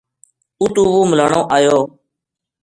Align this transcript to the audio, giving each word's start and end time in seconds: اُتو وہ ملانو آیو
اُتو 0.61 0.81
وہ 0.91 1.01
ملانو 1.09 1.41
آیو 1.55 1.79